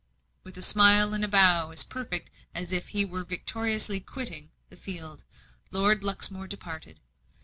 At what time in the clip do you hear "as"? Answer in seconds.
1.69-1.83, 2.55-2.71